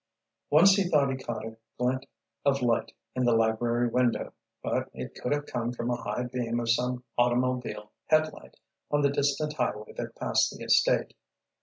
[0.49, 2.07] Once he thought he caught a glint
[2.43, 6.59] of light in the library window; but it could have come from a high beam
[6.59, 8.55] of some automobile headlight,
[8.89, 11.13] on the distant highway that passed the estate.